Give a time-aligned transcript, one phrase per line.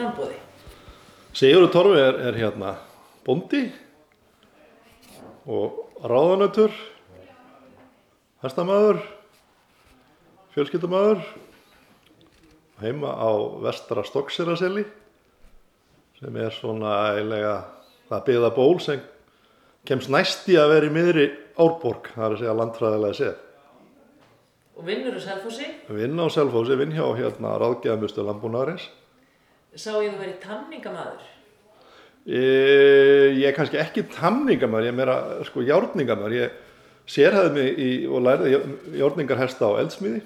[0.00, 0.38] frambóði.
[1.36, 2.74] Sigurður Torfi er, er hérna
[3.26, 3.66] bondi
[5.50, 6.72] og ráðanötur,
[8.42, 9.02] hestamæður,
[10.54, 11.22] fjölskyldumæður,
[12.80, 13.30] heima á
[13.62, 14.86] vestra Stokksiraseli
[16.20, 17.54] sem er svona eiginlega
[18.10, 19.04] það byggða ból sem
[19.88, 21.28] kemst næst í að vera í miðri
[21.60, 23.38] Árborg, það er að segja landfræðilega séð.
[24.80, 25.66] Og vinnur á Selfossi.
[25.92, 28.86] Vinn á Selfossi, vinn hjá hérna ráðgjaðamustu landbúnaðarins.
[29.78, 31.26] Sá ég þú verið tamningamæður.
[32.30, 36.34] Ég, ég er kannski ekki tamningamæður, ég er meira sko járningamæður.
[36.40, 36.56] Ég
[37.10, 38.56] sérhæði mig í, og lærði
[38.98, 40.22] járningarhesta á eldsmiði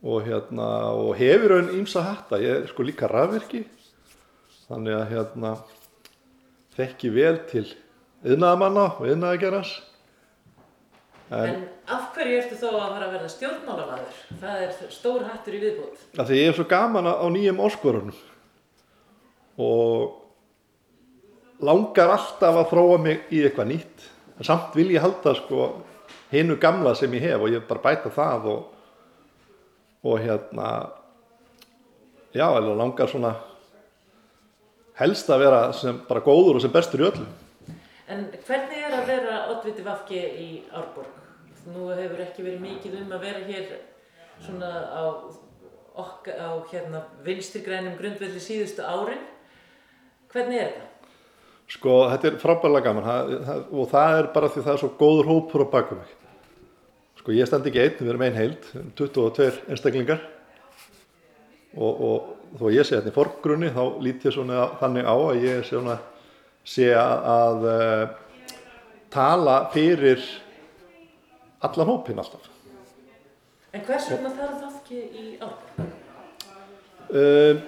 [0.00, 2.40] og, hérna, og hefur raun ímsa hatta.
[2.42, 3.62] Ég er sko líka rafverki,
[4.66, 5.54] þannig að hérna,
[6.74, 7.66] þekki vel til
[8.26, 9.76] yðnaðamanna og yðnaðagerans.
[11.30, 11.60] En, en
[11.94, 14.16] af hverju ertu þá að fara að verða stjórnmálamæður?
[14.40, 16.00] Það er stór hattur í viðbútt.
[16.18, 18.16] Því ég er svo gaman á nýjum áskorunum
[19.60, 20.16] og
[21.62, 24.08] langar alltaf að þróa mig í eitthvað nýtt.
[24.40, 25.68] En samt vil ég halda sko
[26.32, 28.66] hinnu gamla sem ég hef og ég bara bæta það og,
[30.06, 30.66] og hérna,
[32.32, 33.34] já, eða langar svona
[35.00, 37.28] helst að vera sem bara góður og sem bestur í öllu.
[38.10, 41.19] En hvernig er að vera oddviti vafki í Árborg?
[41.68, 43.74] Nú hefur ekki verið mikið um að vera hér
[44.40, 45.04] svona á,
[46.00, 49.26] á hérna, vinstirgrænum grundvelli síðustu árin.
[50.32, 50.86] Hvernig er þetta?
[51.70, 54.90] Sko, þetta er frábærlega gaman það, það, og það er bara því það er svo
[54.98, 56.02] góður hópur á bakum.
[57.20, 60.22] Sko, ég stend ekki einn, við erum einn heild, 22 einstaklingar
[61.76, 65.44] og, og þó ég sé hérna í forgrunni þá lít ég svona þannig á að
[65.44, 65.98] ég sé, svona,
[66.66, 68.48] sé að, að uh,
[69.12, 70.24] tala fyrir
[71.60, 72.48] allan hópin alltaf.
[73.70, 75.90] En hvers vegna þarf það ekki í Árborg?
[77.10, 77.60] Uh,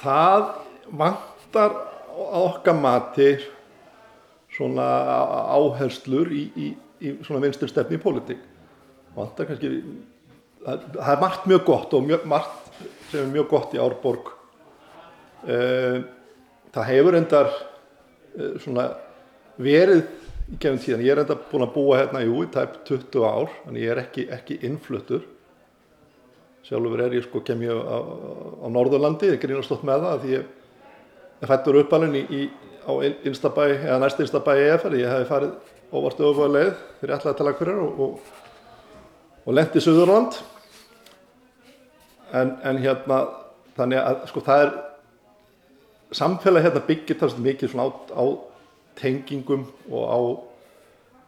[0.00, 0.44] það
[1.00, 1.74] vantar
[2.10, 3.30] á okkar mati
[4.50, 4.86] svona
[5.56, 8.40] áherslur í, í, í svona vinstur stefni í pólitík.
[9.16, 9.72] Vantar kannski,
[10.64, 12.72] það, það er margt mjög gott og mjög, margt
[13.10, 14.32] sem er mjög gott í Árborg.
[15.44, 16.00] Uh,
[16.72, 18.90] það hefur endar uh, svona
[19.60, 20.06] verið
[20.50, 21.04] í gefum tíðan.
[21.06, 24.02] Ég er enda búin að búa hérna jú, í tæp 20 ár, þannig ég er
[24.02, 25.26] ekki, ekki innfluttur.
[26.66, 27.98] Sjálfur er ég sko, kem ég á,
[28.62, 32.42] á Norðurlandi, ég grínast oft með það því ég fættur uppalinn í, í,
[32.84, 35.04] á einstabæ, eða næst einstabæ ég ferði.
[35.04, 35.54] Ég hef farið
[35.90, 39.00] óvart öfuga leið ég ætlaði að tala hverjar og, og,
[39.46, 40.38] og lendi í Suðurland.
[42.36, 43.24] En, en hérna,
[43.78, 44.76] þannig að sko það er,
[46.14, 48.24] samfélag hérna byggir talast mikið svona á, á
[48.98, 50.18] tengingum og á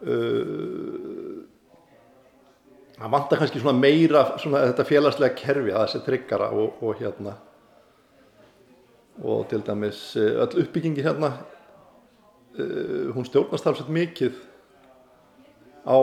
[0.09, 1.41] uh,
[2.97, 7.37] það vantar kannski svona meira svona þetta félagslega kerfi að þessi tryggara og, og hérna
[9.23, 11.35] og til dæmis öll uppbyggingi hérna
[12.59, 14.37] uh, hún stjórnast alveg mikið
[15.83, 15.97] á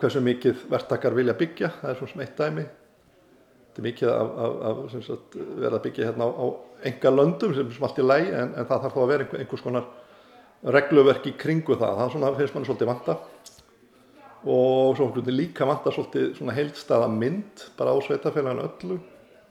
[0.00, 2.64] hversu mikið verktakar vilja byggja það er svona sem eitt dæmi.
[3.64, 6.46] Þetta er mikið af, af, af sagt, verða byggja hérna á, á
[6.90, 9.64] enga löndum sem er í læg en, en það þarf þá að vera einhver, einhvers
[9.64, 9.88] konar
[10.64, 11.96] regluverk í kringu það.
[12.00, 13.16] Það svona, finnst manni svolítið vanta.
[14.44, 19.00] Og svo líka vanta svolítið svona heildstæða mynd bara á sveitafélaginu öllu.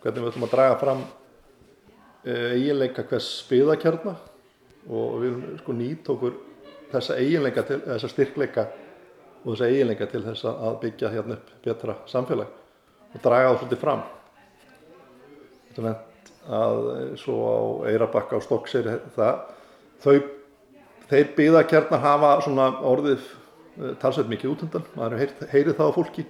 [0.04, 1.04] Hvernig við ætlum að draga fram
[2.24, 4.14] eiginleika hvers spyðakjarna
[4.92, 6.38] og við sko nýtt okkur
[6.94, 8.66] þessa eiginleika til, þessa styrkleika
[9.44, 12.54] og þessa eiginleika til þess að byggja hérna upp betra samfélag
[13.14, 14.06] og draga það svolítið fram.
[15.70, 16.80] Þetta meint að
[17.20, 17.60] svo á
[17.92, 19.44] Eirabakka og Stokksir það,
[20.04, 20.16] þau
[21.12, 25.98] þeir byggðakjarnar hafa svona orðið uh, talsveit mikið út undan maður heyri, heyri það á
[25.98, 26.26] fólki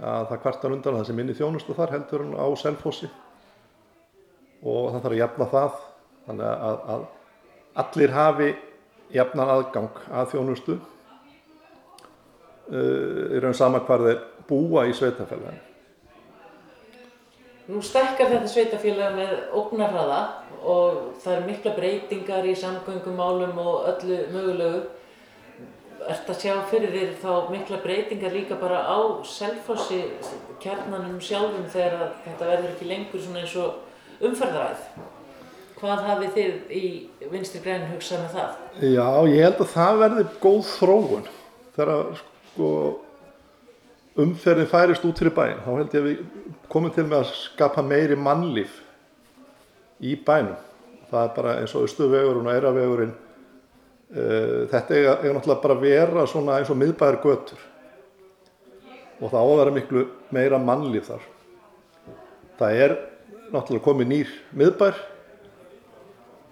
[0.00, 3.10] að það kvartar undan að það sem minni þjónustu þar heldur hann á selfossi.
[4.60, 5.80] Og það þarf að jafna það
[6.26, 7.06] þannig að, að
[7.82, 8.50] allir hafi
[9.12, 10.78] jafnan aðgang að þjónustu.
[12.70, 15.66] Uh, í raun sama hvar þeir búa í sveitafélagin
[17.70, 20.20] Nú stækkar þetta sveitafélag með ógnarhraða
[20.62, 24.80] og það er mikla breytingar í samgöngumálum og öllu mögulegu.
[26.00, 28.98] Er þetta að sjá fyrir þér þá mikla breytingar líka bara á
[29.28, 30.00] selfossi
[30.62, 34.86] kjarnanum sjálfum þegar þetta verður ekki lengur svona eins og umferðaræð?
[35.80, 36.86] Hvað hafið þið í
[37.32, 38.56] vinstri græn hugsað með það?
[38.84, 41.30] Já, ég held að það verði góð þróun
[41.76, 42.72] þegar sko
[44.20, 46.22] umferðin færist út fyrir bæin þá held ég að við
[46.72, 48.80] komum til með að skapa meiri mannlíf
[50.00, 50.56] í bænum.
[51.10, 55.84] Það er bara eins og Östuvegurinn og Eiravegurinn uh, þetta er, er náttúrulega bara að
[55.84, 57.68] vera eins og miðbæðar götur.
[59.20, 61.24] Og það á að vera miklu meira mannlíf þar.
[62.60, 62.96] Það er
[63.50, 65.00] náttúrulega komið nýr miðbær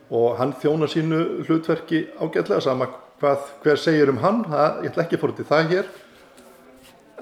[0.09, 5.05] og hann þjóna sínu hlutverki ágætlega sama hvað hver segir um hann, það, ég ætla
[5.05, 5.89] ekki að fóra til það hér.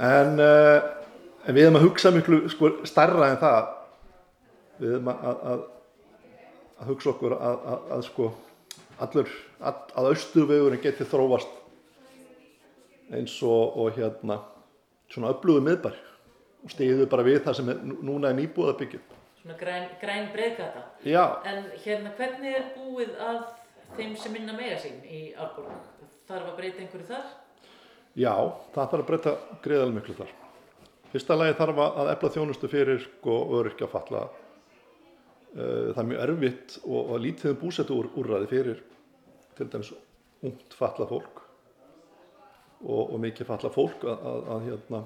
[0.07, 3.73] En, uh, en við erum að hugsa miklu sko, starra en það.
[4.83, 5.65] Við erum að, að,
[6.81, 8.27] að hugsa okkur að, að, að sko
[9.05, 9.31] allur,
[9.61, 11.55] að, að austurvegurinn geti þróast
[13.17, 14.41] eins og, og hérna
[15.13, 15.97] svona öflugu miðbar
[16.67, 19.01] og stiðu bara við það sem er, nú- núna er nýbúið að byggja.
[19.43, 20.81] Svona græn, græn breiðgata.
[21.07, 23.43] Já, En hérna, hvernig er búið að
[23.97, 25.71] þeim sem minna meira sín í Árborg?
[26.27, 27.29] Þarf að breyta einhverju þar?
[28.19, 28.33] já,
[28.75, 30.33] það þarf að breyta greiðal miklu þar.
[31.13, 34.25] Fyrsta lagi þarf að efla þjónustu fyrir sko öryrkja falla.
[35.57, 38.81] Það er mjög erfitt og, og lítið um búsettu úr, úrræði fyrir
[39.57, 39.93] til dæmis
[40.45, 41.41] ungt falla fólk
[42.85, 45.01] og, og mikið falla fólk að, að, að hérna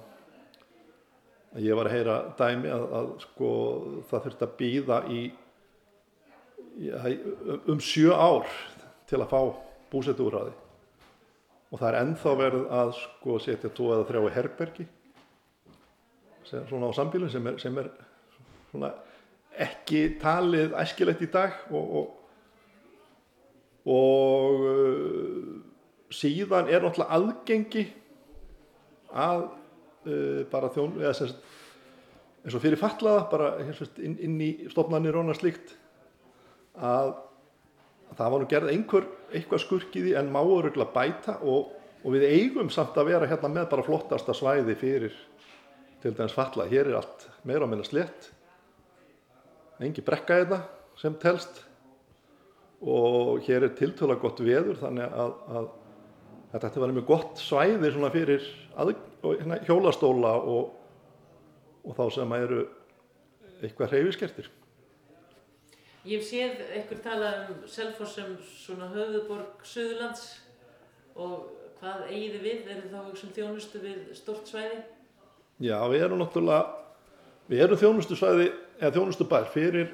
[1.51, 3.51] að ég var að heyra dæmi að, að sko
[4.11, 5.21] það þurfti að býða í,
[6.81, 6.91] í
[7.71, 8.51] um- sjö ár
[9.11, 9.41] til að fá
[9.91, 10.55] búsettu úrræði
[11.71, 14.87] og það er ennþá verið að sko setja tvo eða þrjá í herbergi
[16.47, 17.91] sem, svona á sambílun sem er, sem er
[18.71, 18.93] svona
[19.59, 22.07] ekki talið æskilegt í dag og, og,
[23.91, 25.57] og uh,
[26.15, 27.87] síðan er náttúrulega aðgengi
[29.11, 31.57] að uh, bara þjón eða sem sagt,
[32.41, 33.51] eins og fyrir fatlaða bara
[34.01, 35.75] inn, inn í stofnanir og annað slíkt
[36.81, 37.13] að
[38.17, 42.27] það var nú gerð einhver eitthvað skurkið í en má öruglega bæta og, og við
[42.31, 45.17] eigum samt að vera hérna með bara flottasta svæði fyrir
[46.01, 46.67] til dæmis falla.
[46.71, 48.31] Hér er allt meira minna slett.
[49.81, 50.61] Engi brekka þetta
[51.01, 51.63] sem telst
[52.81, 55.71] og hér er tiltöla gott veður þannig að, að
[56.53, 58.47] þetta ætti að vera mjög gott svæði svona fyrir
[58.81, 58.95] að,
[59.25, 60.75] hérna, hjólastóla og,
[61.85, 62.65] og þá sem eru
[63.61, 64.51] eitthvað hreyfiskertir.
[66.09, 70.23] Ég hef séð einhver tala um Selfoss sem svona höfuðborg Suðurlands
[71.21, 71.51] og
[71.81, 72.63] hvað eigið þið við?
[72.65, 74.79] Er þið þá að hugsa um þjónustu við stort svæði?
[75.61, 76.63] Já, við erum náttúrulega,
[77.51, 79.91] við erum þjónustu svæði, eða þjónustu bær fyrir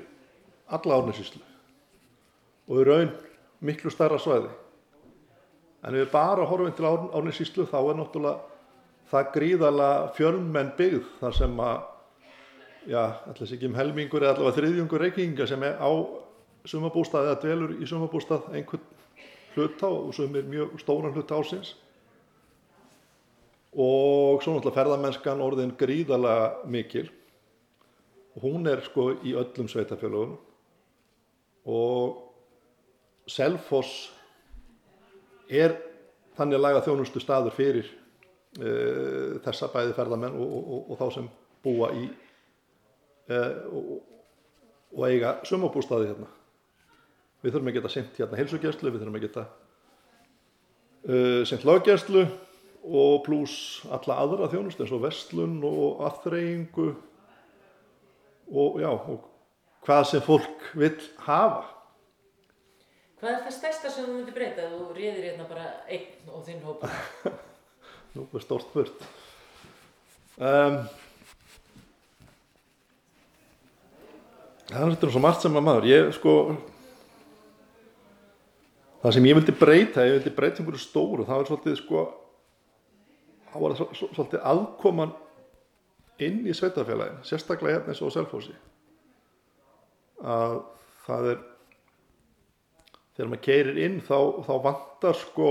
[0.66, 1.40] alla árnesíslu
[2.66, 3.12] og í raun
[3.64, 4.50] miklu starra svæði.
[5.86, 8.56] En við bara horfum til árnesíslu þá er náttúrulega
[9.10, 11.76] það gríðala fjölmenn byggð þar sem að,
[12.90, 15.90] já, ætla sér ekki um helmingur eða allavega þriðjungur reykinga sem er á
[16.66, 18.94] sumabústað eða dvelur í sumabústað einhvern
[19.54, 21.76] hluta og sem er mjög stóran hluta ásins
[23.76, 27.06] og svo náttúrulega ferðamennskan orðin gríðalega mikil
[28.42, 30.36] hún er sko í öllum sveitafélögum
[31.66, 32.22] og
[33.26, 34.12] Selfoss
[35.50, 35.74] er
[36.36, 37.88] þannig að laga þjónustu staður fyrir
[38.60, 41.30] uh, þessa bæði ferðamenn og, og, og, og þá sem
[41.64, 42.06] búa í
[43.32, 43.96] uh,
[44.96, 46.28] og eiga sumabústaði hérna.
[47.42, 49.46] Við þurfum að geta sent hérna heilsugjæslu við þurfum að geta
[51.08, 52.26] uh, sent löggjæslu
[52.86, 56.92] og pluss alla aðra þjónustu eins og vestlun og aðþreyingu
[58.52, 59.24] og já, og
[59.86, 61.64] hvað sem fólk vill hafa.
[63.20, 66.42] Hvað er það stærsta sem þú myndir breyta ef þú réðir hérna bara einn og
[66.46, 66.90] þinn hópa?
[68.16, 69.06] Nú er stórt burt.
[70.36, 70.82] Um,
[74.68, 76.34] það er þetta svo margt sem að maður, ég sko,
[79.04, 82.04] það sem ég vildi breyta, ég vildi breyta einhverju stóru, það var svolítið sko,
[83.56, 85.14] var það svo- svolítið aðkoman
[86.24, 88.54] inn í sveitafélagin, sérstaklega hérna eins og á Selfossi
[90.26, 90.56] að
[91.06, 91.40] það er
[93.16, 95.50] þegar maður keirir inn þá, þá vantar sko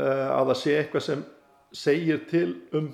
[0.00, 1.24] uh, að það sé eitthvað sem
[1.72, 2.90] segir til um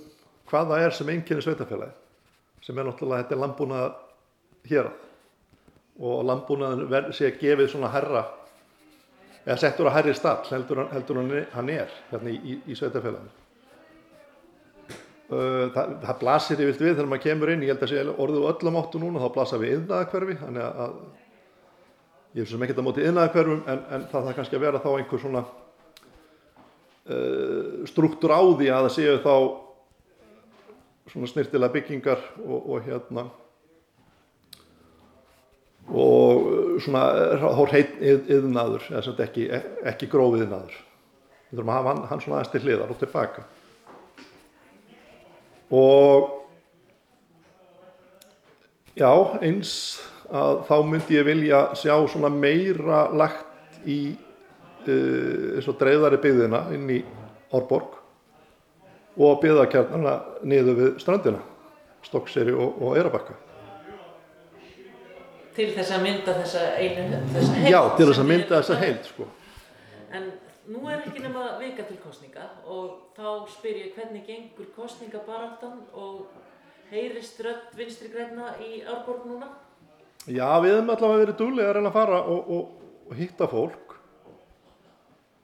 [0.49, 3.89] hvað það er sem einnkynni sveitafélagi sem er náttúrulega þetta er landbúnað
[4.69, 4.91] hér
[5.99, 8.25] og landbúnaðin sé gefið svona herra
[9.45, 11.23] eða settur á herri stall heldur, hann- heldur
[11.55, 13.31] hann, er hérna í, í, í sveitafélaginu
[15.29, 17.65] það, það blasir yfir við þegar maður kemur inn.
[17.67, 19.23] Ég held að sé orðið öllum áttu núna.
[19.23, 20.95] Þá blasar við yðnaðakverfi þannig að,
[22.35, 24.91] ég er sem ekkert að móti yðnaðakverfum en, en það þarf kannski að vera þá
[24.95, 25.43] einhver svona
[27.09, 29.35] uh, struktúr á því að það séu þá
[31.09, 33.27] svona snirtilega byggingar og, og hérna
[35.89, 37.05] og uh, svona
[37.45, 38.91] hár heit yðnaður
[39.25, 39.49] ekki,
[39.89, 40.77] ekki grófið yðnaður
[41.49, 43.47] við þurfum að hafa hann, hann svona aðeins til hliðar og tilbaka
[45.75, 46.31] og
[48.99, 49.11] já,
[49.43, 49.73] eins
[50.29, 56.65] að þá myndi ég vilja sjá svona meira lagt í uh, eins og dreifðari byggðina
[56.77, 57.03] inn í
[57.55, 57.97] Árborg
[59.19, 60.15] og byggðakjarnana
[60.47, 61.41] niður við strandina,
[62.07, 63.35] Stokkseri og, og Eirabakka.
[65.57, 67.73] Til þess að mynda þessa einu, þessa heild.
[67.73, 69.27] Já, til þess að mynda þessa heild, sko.
[70.15, 70.29] En
[70.69, 76.27] nú er ekki nema vika til kostninga og þá spyr ég hvernig gengur kostningabaráttan og
[76.93, 79.49] heyrist rödd vinstri græna í Árborg núna?
[80.29, 83.95] Já, við hefum allavega verið duglega að reyna að fara og, og, og hitta fólk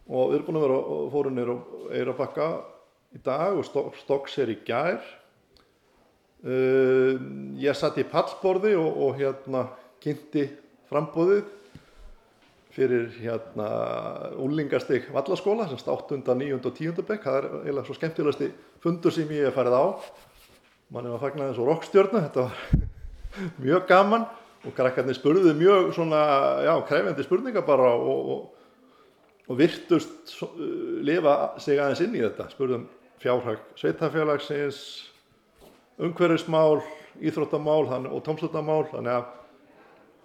[0.05, 1.57] og við erum búin að vera og fórum nýr á
[1.97, 2.49] Eirabakka
[3.17, 5.01] í dag og Stok- Stokks er í gær.
[6.45, 7.17] Uh,
[7.57, 9.63] ég satt í pallborði og, og hérna
[10.05, 10.43] kynnti
[10.91, 11.47] frambúðið
[12.75, 13.69] fyrir hérna
[14.43, 16.59] úlingastig vallaskóla sem státt undan 9.
[16.59, 17.05] og 10.
[17.07, 17.27] bekk.
[17.27, 18.49] Það er eiginlega svo skemmtilegasti
[18.83, 19.85] fundur sem ég hef farið á.
[20.95, 22.59] Mann er að fagna þessu rockstjörnu, þetta var
[23.67, 24.27] mjög gaman
[24.65, 26.21] og krakkarnir spurðu mjög svona,
[26.65, 28.77] já, krefjandi spurningar bara og, og,
[29.49, 30.53] og virtust uh,
[31.05, 32.49] lifa sig aðeins inn í þetta.
[32.53, 32.89] Spurðum
[33.23, 34.81] fjárhag sveitafélagsins,
[36.03, 36.83] umhverfismál,
[37.23, 39.31] íþróttamál og tómslutamál, þannig að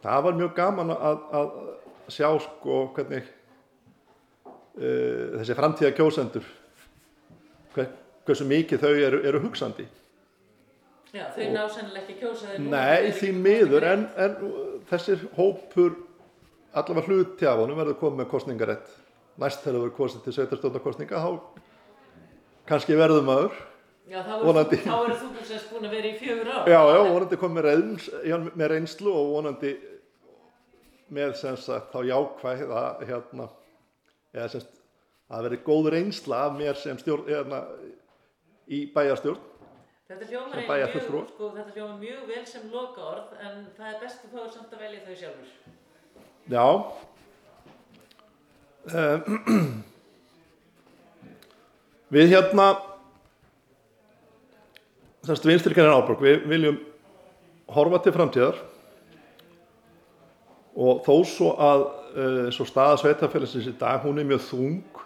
[0.04, 1.52] það var mjög gaman að, að
[2.14, 3.28] sjá sko hvernig
[4.80, 6.46] uh, þessi framtíða kjósendur,
[7.76, 7.90] hver,
[8.28, 9.88] hversu mikið þau eru, eru hugsandi.
[11.10, 14.36] Já, þau ná sennilega ekki að kjósa þeir Nei, því miður, en, en
[14.92, 15.96] þessir hópur,
[16.70, 18.92] allavega hluti af honum verður komið með kostningarétt.
[19.40, 21.66] Næst þegar það verður kostið til sveitarstjórnarkostninga, þá
[22.70, 23.58] kannski verður maður.
[24.10, 24.78] Já, þá Vonandi.
[24.78, 26.70] er, þú búin að vera í fjögur ár.
[26.70, 27.68] Já, já, vonandi komið
[28.58, 29.74] með reynslu og vonandi
[31.14, 33.46] með sem sagt þá jákvæð að hérna,
[34.36, 34.76] eða sem sagt
[35.30, 37.60] að verði góð reynsla af mér sem stjórn, hérna,
[38.70, 39.42] í bæjarstjórn.
[40.10, 41.22] Þetta hljómar bæjarfulltrúi.
[41.22, 44.52] mjög, sko, þetta hljómar mjög vel sem loka orð, en það er best að fáið
[44.56, 45.50] samt að velja þau sjálfur.
[46.50, 46.68] Já.
[48.90, 49.22] Um,
[52.16, 52.66] við hérna,
[55.30, 56.78] semst vinstri kennir áborg, við viljum
[57.70, 58.58] horfa til framtíðar
[60.80, 65.02] og þó svo að uh, svo staða sveitafélagsins í dag, hún er mjög þung.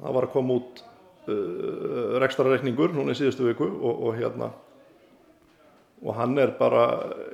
[0.00, 4.50] Það var að koma út uh, rekstrarreikningur núna í síðustu viku og, og hérna
[6.00, 6.84] og hann er bara,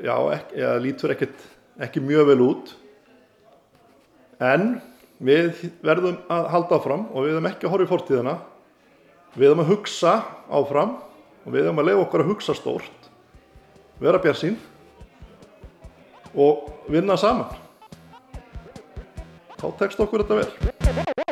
[0.03, 1.43] já, ekki, eða lítur ekkert,
[1.87, 2.73] ekki mjög vel út
[4.43, 4.77] en
[5.23, 8.35] við verðum að halda áfram og við verðum ekki að horfa í fortíðina
[9.37, 10.15] við verðum að hugsa
[10.51, 13.11] áfram og við verðum að leiða okkar að hugsa stórt
[14.03, 14.59] vera björnsýn
[16.37, 17.49] og vinna saman.
[19.57, 21.26] Þá tekst okkur þetta vel